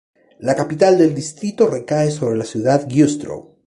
La 0.39 0.55
capital 0.55 0.97
del 0.97 1.13
distrito 1.13 1.69
recae 1.69 2.09
sobre 2.09 2.35
la 2.35 2.43
ciudad 2.43 2.87
Güstrow. 2.89 3.57